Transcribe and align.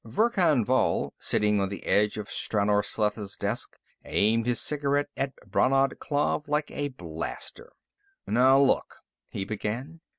Verkan 0.03 0.65
Vall, 0.65 1.13
sitting 1.19 1.61
on 1.61 1.69
the 1.69 1.85
edge 1.85 2.17
of 2.17 2.27
Stranor 2.27 2.83
Sleth's 2.83 3.37
desk, 3.37 3.77
aimed 4.03 4.47
his 4.47 4.59
cigarette 4.59 5.09
at 5.15 5.33
Brannad 5.47 5.99
Klav 5.99 6.47
like 6.47 6.71
a 6.71 6.87
blaster. 6.87 7.71
"Now, 8.25 8.59
look," 8.59 8.95
he 9.29 9.45
began. 9.45 10.01